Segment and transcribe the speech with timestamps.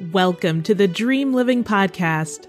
[0.00, 2.48] Welcome to the Dream Living Podcast,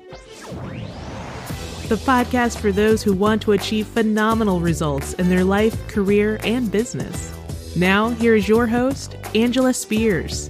[1.88, 6.72] the podcast for those who want to achieve phenomenal results in their life, career, and
[6.72, 7.32] business.
[7.76, 10.50] Now, here is your host, Angela Spears.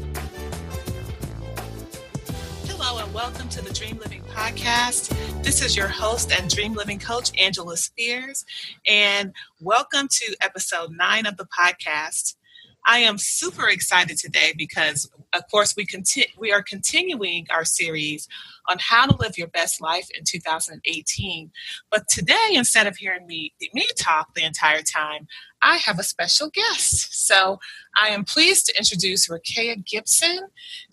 [2.65, 5.43] Hello, and welcome to the Dream Living Podcast.
[5.43, 8.45] This is your host and Dream Living Coach, Angela Spears,
[8.87, 12.35] and welcome to episode nine of the podcast.
[12.85, 18.27] I am super excited today because, of course, we conti- we are continuing our series
[18.67, 21.51] on how to live your best life in 2018.
[21.89, 25.27] But today, instead of hearing me me talk the entire time,
[25.61, 27.25] I have a special guest.
[27.25, 27.59] So
[27.99, 30.41] I am pleased to introduce Rakea Gibson.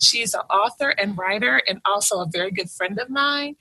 [0.01, 3.55] She is an author and writer and also a very good friend of mine.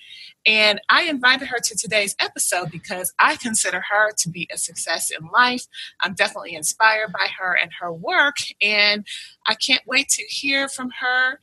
[0.47, 5.11] And I invited her to today's episode because I consider her to be a success
[5.11, 5.67] in life.
[6.01, 8.37] I'm definitely inspired by her and her work.
[8.61, 9.07] And
[9.47, 11.39] I can't wait to hear from her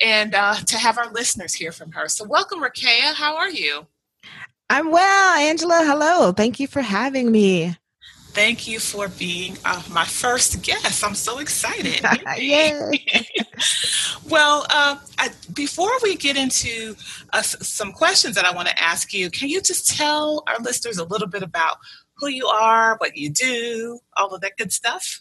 [0.00, 2.08] and uh, to have our listeners hear from her.
[2.08, 3.14] So, welcome, Rakea.
[3.14, 3.86] How are you?
[4.70, 5.82] I'm well, Angela.
[5.84, 6.32] Hello.
[6.32, 7.76] Thank you for having me.
[8.32, 11.04] Thank you for being uh, my first guest.
[11.04, 12.00] I'm so excited.
[14.28, 16.94] well, uh, I, before we get into
[17.32, 20.98] uh, some questions that I want to ask you, can you just tell our listeners
[20.98, 21.78] a little bit about
[22.16, 25.20] who you are, what you do, all of that good stuff?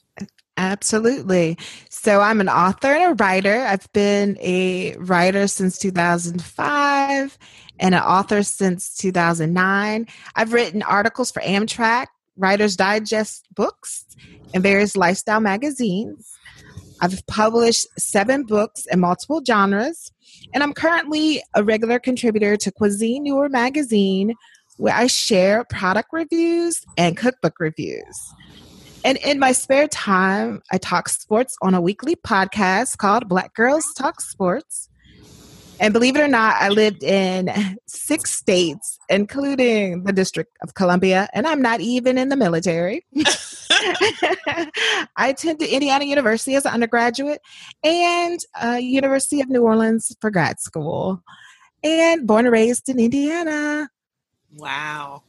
[0.58, 1.58] Absolutely.
[1.90, 3.62] So, I'm an author and a writer.
[3.62, 7.38] I've been a writer since 2005
[7.80, 10.08] and an author since 2009.
[10.36, 14.06] I've written articles for Amtrak, Writer's Digest books
[14.54, 16.32] and various lifestyle magazines.
[17.02, 20.12] I've published seven books in multiple genres,
[20.54, 24.34] and I'm currently a regular contributor to Cuisine Noir magazine,
[24.78, 28.34] where I share product reviews and cookbook reviews.
[29.06, 33.86] And in my spare time, I talk sports on a weekly podcast called Black Girls
[33.96, 34.90] Talk Sports.
[35.80, 37.50] And believe it or not, I lived in
[37.88, 43.06] six states, including the District of Columbia, and I'm not even in the military.
[45.16, 47.42] I attended Indiana University as an undergraduate
[47.84, 51.22] and uh, University of New Orleans for grad school,
[51.84, 53.90] and born and raised in Indiana.
[54.56, 55.24] Wow.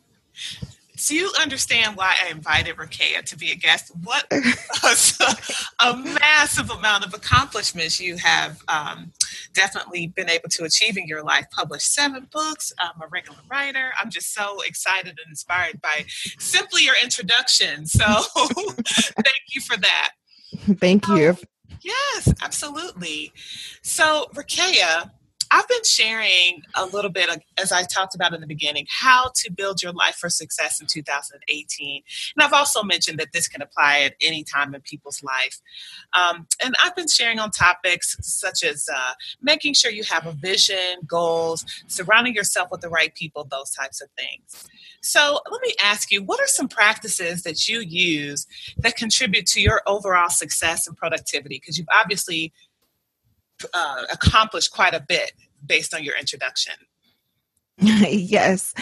[0.99, 3.93] So you understand why I invited Rakea to be a guest.
[4.03, 4.27] What
[5.81, 9.13] a, massive amount of accomplishments you have um,
[9.55, 11.47] definitely been able to achieve in your life.
[11.53, 12.73] Published seven books.
[12.81, 13.93] I'm a regular writer.
[14.01, 16.05] I'm just so excited and inspired by
[16.39, 17.87] simply your introduction.
[17.87, 20.13] So thank you for that.
[20.81, 21.31] Thank you.
[21.31, 21.39] Um,
[21.81, 23.33] yes, absolutely.
[23.83, 25.13] So Rakea,
[25.51, 29.53] I've been sharing a little bit, as I talked about in the beginning, how to
[29.53, 32.03] build your life for success in 2018.
[32.37, 35.61] And I've also mentioned that this can apply at any time in people's life.
[36.13, 40.33] Um, and I've been sharing on topics such as uh, making sure you have a
[40.33, 44.69] vision, goals, surrounding yourself with the right people, those types of things.
[45.01, 48.47] So let me ask you, what are some practices that you use
[48.79, 51.57] that contribute to your overall success and productivity?
[51.57, 52.53] Because you've obviously
[53.75, 55.33] uh, accomplished quite a bit
[55.65, 56.75] based on your introduction.
[57.79, 58.75] yes.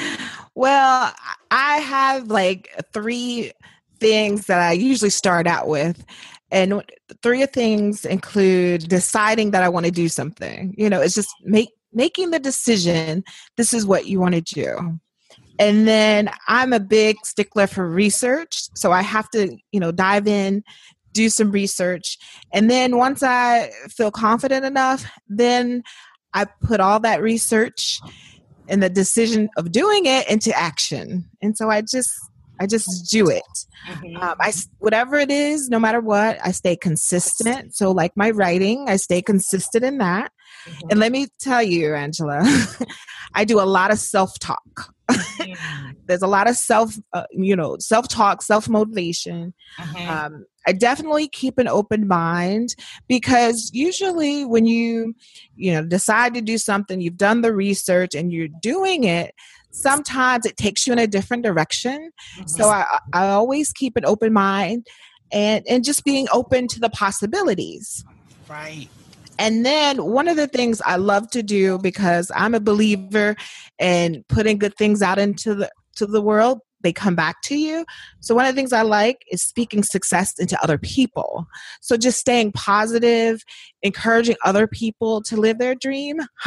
[0.54, 1.12] Well,
[1.50, 3.52] I have like three
[4.00, 6.04] things that I usually start out with.
[6.50, 6.82] And
[7.22, 10.74] three things include deciding that I want to do something.
[10.78, 13.24] You know, it's just make making the decision
[13.56, 14.98] this is what you want to do.
[15.58, 18.68] And then I'm a big stickler for research.
[18.74, 20.62] So I have to, you know, dive in,
[21.16, 22.18] do some research.
[22.52, 25.82] And then once I feel confident enough, then
[26.34, 27.98] I put all that research
[28.68, 31.28] and the decision of doing it into action.
[31.42, 32.12] And so I just
[32.58, 33.42] I just do it.
[33.88, 34.16] Mm-hmm.
[34.16, 37.74] Um, I whatever it is, no matter what, I stay consistent.
[37.74, 40.32] So like my writing, I stay consistent in that.
[40.66, 40.88] Mm-hmm.
[40.90, 42.42] And let me tell you, Angela,
[43.34, 44.92] I do a lot of self talk.
[45.10, 45.90] Mm-hmm.
[46.06, 49.54] There's a lot of self, uh, you know, self talk, self motivation.
[49.78, 50.10] Mm-hmm.
[50.10, 52.74] Um, I definitely keep an open mind
[53.06, 55.14] because usually when you,
[55.54, 59.32] you know, decide to do something, you've done the research and you're doing it,
[59.70, 62.10] sometimes it takes you in a different direction.
[62.38, 62.48] Mm-hmm.
[62.48, 64.86] So I, I always keep an open mind
[65.32, 68.04] and, and just being open to the possibilities.
[68.48, 68.88] Right.
[69.38, 73.36] And then one of the things I love to do because I'm a believer
[73.78, 77.84] in putting good things out into the to the world they come back to you.
[78.20, 81.46] So one of the things I like is speaking success into other people.
[81.80, 83.42] So just staying positive,
[83.82, 86.20] encouraging other people to live their dream.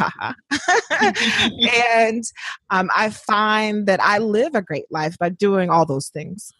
[2.00, 2.24] and
[2.70, 6.54] um, I find that I live a great life by doing all those things.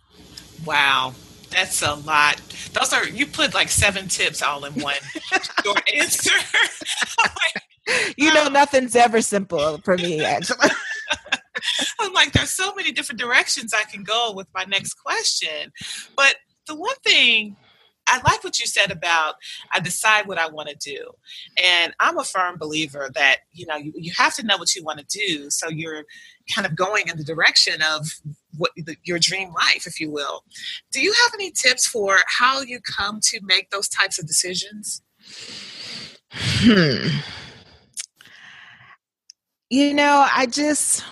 [0.67, 1.15] Wow.
[1.51, 2.41] That's a lot.
[2.73, 4.95] Those are you put like seven tips all in one
[5.65, 6.31] short answer.
[8.17, 10.71] You know nothing's ever simple for me, Angela.
[12.01, 15.73] I'm like, there's so many different directions I can go with my next question.
[16.17, 16.37] But
[16.67, 17.57] the one thing
[18.07, 19.37] I like what you said about
[19.73, 21.13] I decide what I want to do.
[21.63, 24.83] And I'm a firm believer that, you know, you, you have to know what you
[24.83, 25.49] want to do.
[25.51, 26.05] So you're
[26.53, 28.09] kind of going in the direction of
[28.57, 30.45] what the, your dream life, if you will.
[30.93, 35.03] Do you have any tips for how you come to make those types of decisions?
[36.33, 37.19] Hmm.
[39.69, 41.05] You know, I just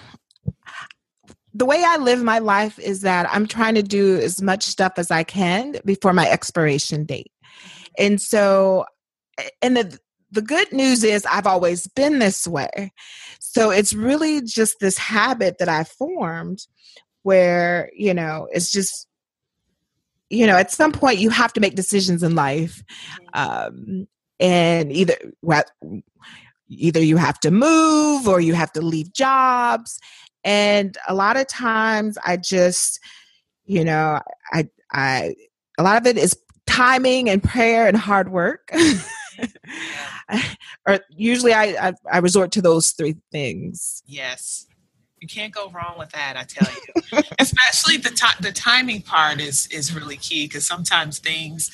[1.59, 4.93] the way I live my life is that I'm trying to do as much stuff
[4.97, 7.33] as I can before my expiration date.
[7.99, 8.85] And so,
[9.61, 9.99] and the,
[10.31, 12.93] the good news is I've always been this way.
[13.41, 16.65] So it's really just this habit that I formed
[17.23, 19.07] where, you know, it's just,
[20.31, 22.83] you know, at some point you have to make decisions in life.
[23.33, 24.07] Um,
[24.41, 25.17] and either,
[26.69, 29.99] either you have to move or you have to leave jobs
[30.45, 33.01] and a lot of times I just,
[33.67, 34.21] you know,
[34.53, 35.35] I, I,
[35.77, 36.35] a lot of it is
[36.67, 38.71] timing and prayer and hard work.
[40.87, 44.03] or usually I, I, I resort to those three things.
[44.07, 44.67] Yes.
[45.21, 47.23] You can't go wrong with that, I tell you.
[47.39, 51.71] Especially the t- the timing part is is really key because sometimes things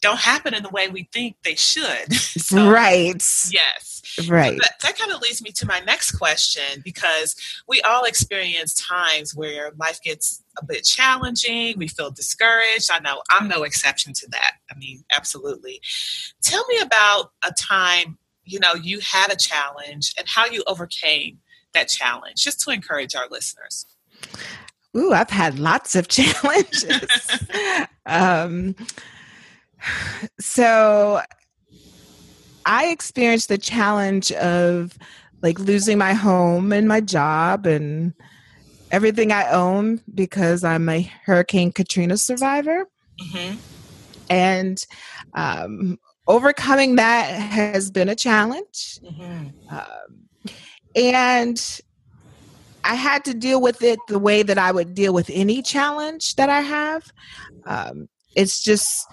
[0.00, 2.12] don't happen in the way we think they should.
[2.12, 3.22] so, right.
[3.50, 4.02] Yes.
[4.28, 4.54] Right.
[4.54, 7.34] So that, that kind of leads me to my next question because
[7.66, 11.74] we all experience times where life gets a bit challenging.
[11.76, 12.90] We feel discouraged.
[12.92, 14.52] I know I'm no exception to that.
[14.70, 15.80] I mean, absolutely.
[16.42, 21.38] Tell me about a time, you know, you had a challenge and how you overcame
[21.78, 23.86] that challenge, just to encourage our listeners.
[24.96, 27.06] Ooh, I've had lots of challenges.
[28.06, 28.74] um,
[30.40, 31.20] so
[32.66, 34.98] I experienced the challenge of
[35.40, 38.12] like losing my home and my job and
[38.90, 42.88] everything I own because I'm a Hurricane Katrina survivor.
[43.20, 43.56] Mm-hmm.
[44.30, 44.84] And
[45.34, 48.98] um, overcoming that has been a challenge.
[49.04, 49.74] Mm-hmm.
[49.74, 50.28] Um,
[50.94, 51.80] and
[52.84, 56.36] I had to deal with it the way that I would deal with any challenge
[56.36, 57.12] that I have.
[57.66, 59.06] Um, it's just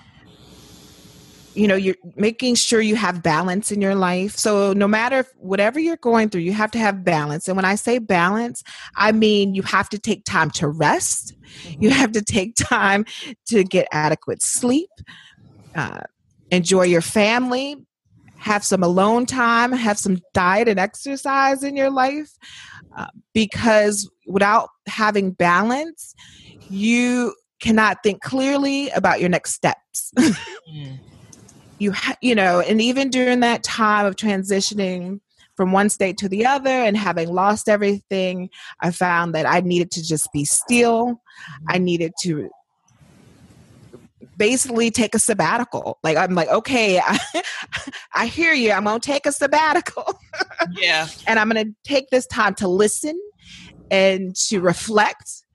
[1.55, 5.79] you know you're making sure you have balance in your life so no matter whatever
[5.79, 8.61] you're going through you have to have balance and when i say balance
[8.97, 11.83] i mean you have to take time to rest mm-hmm.
[11.83, 13.05] you have to take time
[13.45, 14.89] to get adequate sleep
[15.75, 16.01] uh,
[16.51, 17.77] enjoy your family
[18.45, 22.29] have some alone time have some diet and exercise in your life
[22.95, 26.13] uh, because without having balance
[26.69, 30.13] you cannot think clearly about your next steps.
[30.67, 30.99] Mm.
[31.77, 35.19] You ha- you know and even during that time of transitioning
[35.55, 38.49] from one state to the other and having lost everything
[38.81, 41.21] i found that i needed to just be still.
[41.69, 42.49] I needed to
[44.37, 47.19] basically take a sabbatical like i'm like okay i,
[48.13, 50.19] I hear you i'm gonna take a sabbatical
[50.71, 53.19] yeah and i'm gonna take this time to listen
[53.91, 55.45] and to reflect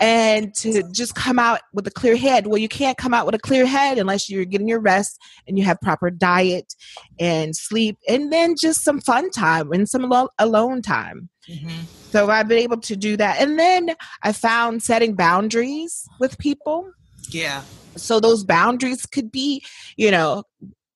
[0.00, 2.46] and to just come out with a clear head.
[2.46, 5.58] Well, you can't come out with a clear head unless you're getting your rest and
[5.58, 6.74] you have proper diet
[7.18, 11.28] and sleep, and then just some fun time and some alone time.
[11.48, 11.84] Mm-hmm.
[12.10, 13.40] So I've been able to do that.
[13.40, 16.90] And then I found setting boundaries with people.
[17.30, 17.62] Yeah.
[17.96, 19.64] So those boundaries could be,
[19.96, 20.44] you know,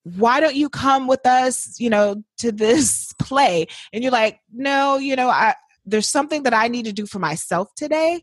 [0.02, 3.66] why don't you come with us, you know, to this play?
[3.92, 5.54] And you're like, no, you know, I,
[5.86, 8.22] there's something that I need to do for myself today,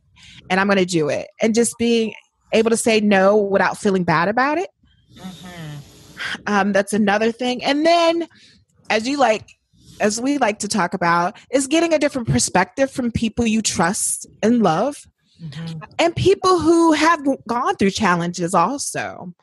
[0.49, 1.27] and I'm going to do it.
[1.41, 2.13] And just being
[2.53, 4.69] able to say no without feeling bad about it.
[5.15, 5.77] Mm-hmm.
[6.47, 7.63] Um, that's another thing.
[7.63, 8.27] And then,
[8.89, 9.49] as you like,
[9.99, 14.25] as we like to talk about, is getting a different perspective from people you trust
[14.41, 15.05] and love.
[15.41, 15.79] Mm-hmm.
[15.99, 19.33] And people who have gone through challenges also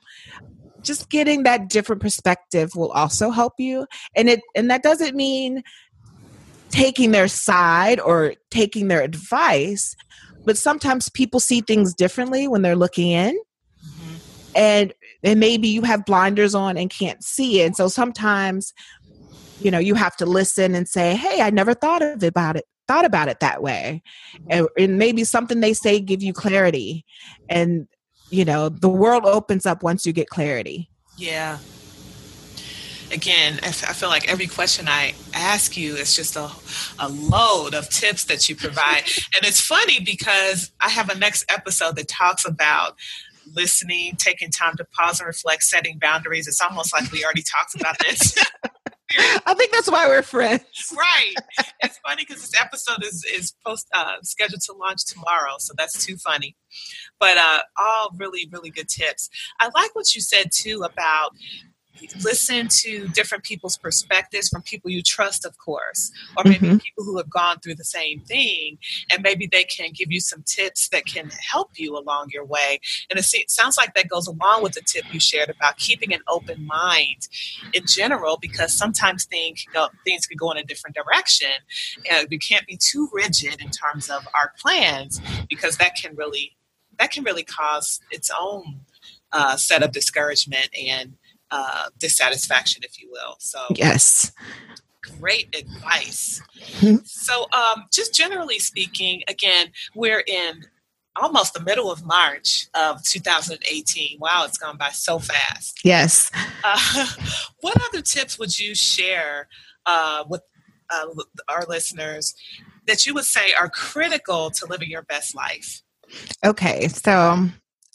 [0.82, 5.62] just getting that different perspective will also help you and it and that doesn't mean
[6.74, 9.94] taking their side or taking their advice,
[10.44, 13.38] but sometimes people see things differently when they're looking in.
[13.86, 14.14] Mm-hmm.
[14.56, 17.66] And and maybe you have blinders on and can't see it.
[17.66, 18.74] And so sometimes,
[19.60, 22.56] you know, you have to listen and say, Hey, I never thought of it about
[22.56, 24.02] it, thought about it that way.
[24.36, 24.46] Mm-hmm.
[24.50, 27.04] And, and maybe something they say give you clarity.
[27.48, 27.88] And,
[28.30, 30.90] you know, the world opens up once you get clarity.
[31.16, 31.58] Yeah
[33.14, 36.50] again, I feel like every question I ask you is just a,
[36.98, 39.04] a load of tips that you provide.
[39.36, 42.96] and it's funny because I have a next episode that talks about
[43.54, 46.48] listening, taking time to pause and reflect, setting boundaries.
[46.48, 48.34] It's almost like we already talked about this
[49.46, 50.94] I think that's why we're friends.
[50.96, 51.34] Right.
[51.82, 56.04] It's funny because this episode is is post uh, scheduled to launch tomorrow, so that's
[56.04, 56.56] too funny.
[57.20, 59.28] But uh, all really, really good tips.
[59.60, 61.32] I like what you said too about
[62.22, 66.76] listen to different people's perspectives from people you trust, of course, or maybe mm-hmm.
[66.78, 68.78] people who have gone through the same thing,
[69.10, 72.80] and maybe they can give you some tips that can help you along your way.
[73.10, 76.20] And it sounds like that goes along with the tip you shared about keeping an
[76.28, 77.28] open mind
[77.72, 81.52] in general, because sometimes things go, things can go in a different direction,
[82.10, 86.56] and we can't be too rigid in terms of our plans, because that can really
[86.98, 88.80] that can really cause its own
[89.32, 91.14] uh, set of discouragement and
[91.50, 93.36] uh, dissatisfaction, if you will.
[93.38, 94.32] So, yes,
[95.20, 96.42] great advice.
[96.78, 96.96] Mm-hmm.
[97.04, 100.64] So, um, just generally speaking, again, we're in
[101.16, 104.18] almost the middle of March of 2018.
[104.18, 105.80] Wow, it's gone by so fast.
[105.84, 106.30] Yes.
[106.64, 107.06] Uh,
[107.60, 109.48] what other tips would you share
[109.86, 110.42] uh, with
[110.90, 111.06] uh,
[111.48, 112.34] our listeners
[112.86, 115.82] that you would say are critical to living your best life?
[116.44, 117.48] Okay, so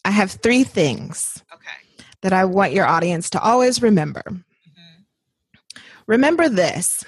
[0.06, 1.44] I have three things.
[1.54, 1.89] Okay
[2.22, 4.24] that I want your audience to always remember.
[4.28, 5.82] Mm-hmm.
[6.08, 7.04] Remember this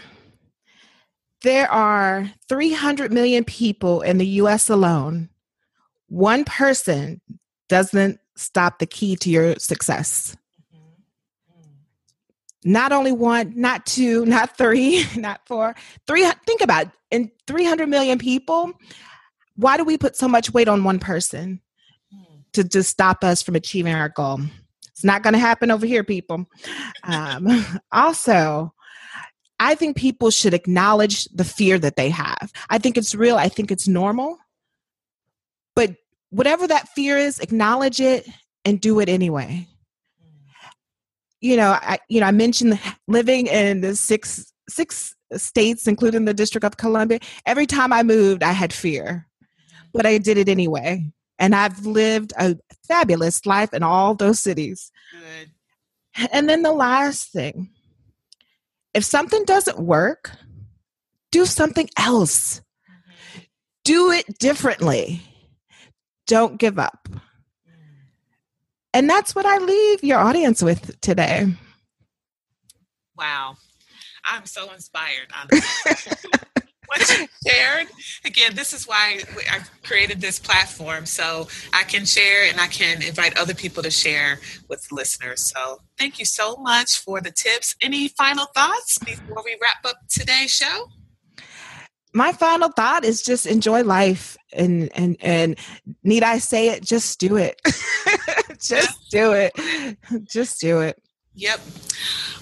[1.41, 5.30] there are 300 million people in the US alone.
[6.08, 7.20] One person
[7.68, 10.36] doesn't stop the key to your success.
[10.74, 12.72] Mm-hmm.
[12.72, 15.75] Not only one, not two, not three, not four,
[16.06, 16.30] three.
[16.46, 16.91] Think about it.
[17.10, 18.74] in 300 million people,
[19.56, 21.62] why do we put so much weight on one person
[22.12, 22.24] hmm.
[22.53, 24.39] to just stop us from achieving our goal?
[24.91, 26.45] It's not going to happen over here, people.
[27.03, 28.74] Um, also,
[29.60, 32.51] I think people should acknowledge the fear that they have.
[32.69, 33.36] I think it's real.
[33.36, 34.38] I think it's normal.
[35.75, 35.95] But
[36.29, 38.27] whatever that fear is, acknowledge it
[38.65, 39.67] and do it anyway.
[41.39, 46.33] You know, I you know I mentioned living in the six six states, including the
[46.33, 47.19] District of Columbia.
[47.45, 49.27] Every time I moved, I had fear,
[49.93, 52.55] but I did it anyway and I've lived a
[52.88, 54.91] fabulous life in all those cities.
[55.12, 56.29] Good.
[56.31, 57.71] And then the last thing
[58.93, 60.31] if something doesn't work,
[61.31, 62.60] do something else.
[62.60, 63.39] Mm-hmm.
[63.86, 65.21] Do it differently.
[66.27, 67.07] Don't give up.
[67.10, 67.21] Mm.
[68.93, 71.48] And that's what I leave your audience with today.
[73.17, 73.55] Wow.
[74.25, 75.31] I'm so inspired.
[76.91, 77.88] what you shared.
[78.25, 79.21] Again, this is why
[79.51, 83.91] I've created this platform so I can share and I can invite other people to
[83.91, 85.53] share with listeners.
[85.55, 87.75] So thank you so much for the tips.
[87.81, 90.88] Any final thoughts before we wrap up today's show?
[92.13, 95.57] my final thought is just enjoy life and and and
[96.03, 97.62] need i say it just do it
[98.62, 99.53] just do it
[100.24, 101.01] just do it
[101.35, 101.59] Yep.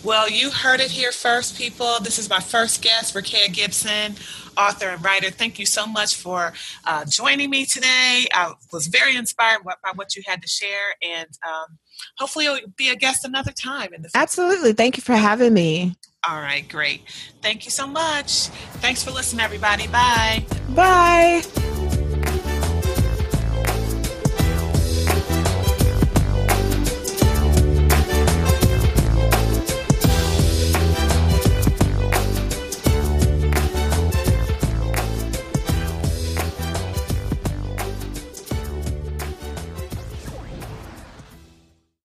[0.04, 2.00] Well, you heard it here first, people.
[2.00, 4.16] This is my first guest, Rakea Gibson,
[4.58, 5.30] author and writer.
[5.30, 6.54] Thank you so much for
[6.86, 8.26] uh, joining me today.
[8.34, 11.78] I was very inspired by what you had to share, and um,
[12.18, 13.94] hopefully, you'll be a guest another time.
[13.94, 14.22] In the future.
[14.24, 14.74] Absolutely.
[14.74, 15.96] Thank you for having me.
[16.28, 17.02] All right, great.
[17.42, 18.48] Thank you so much.
[18.82, 19.88] Thanks for listening, everybody.
[19.88, 20.46] Bye.
[20.70, 21.44] Bye.